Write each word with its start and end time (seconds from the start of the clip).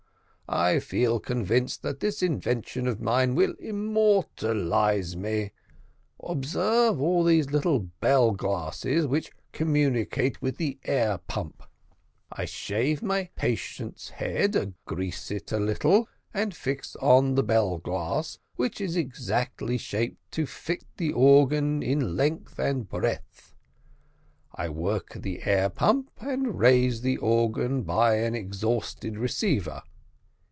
I 0.53 0.79
feel 0.81 1.21
convinced 1.21 1.81
that 1.83 2.01
this 2.01 2.21
invention 2.21 2.85
of 2.85 2.99
mine 2.99 3.35
will 3.35 3.53
immortalise 3.57 5.15
me. 5.15 5.51
Observe 6.21 6.99
all 7.01 7.23
these 7.23 7.51
little 7.51 7.79
bell 7.79 8.31
glasses 8.31 9.07
which 9.07 9.31
communicate 9.53 10.41
with 10.41 10.57
the 10.57 10.77
air 10.83 11.19
pump. 11.19 11.63
I 12.33 12.43
shave 12.43 13.01
my 13.01 13.29
patient's 13.37 14.09
head, 14.09 14.73
grease 14.83 15.31
it 15.31 15.53
a 15.53 15.57
little, 15.57 16.09
and 16.33 16.53
fix 16.53 16.97
on 16.97 17.35
the 17.35 17.43
bell 17.43 17.77
glass, 17.77 18.37
which 18.57 18.81
is 18.81 18.97
exactly 18.97 19.77
shaped 19.77 20.19
to 20.33 20.45
fit 20.45 20.83
the 20.97 21.13
organ 21.13 21.81
in 21.81 22.17
length 22.17 22.59
and 22.59 22.89
breadth. 22.89 23.55
I 24.53 24.67
work 24.67 25.13
the 25.15 25.43
air 25.43 25.69
pump, 25.69 26.11
and 26.19 26.59
raise 26.59 26.99
the 26.99 27.15
organ 27.19 27.83
by 27.83 28.15
an 28.17 28.35
exhausted 28.35 29.17
receiver. 29.17 29.81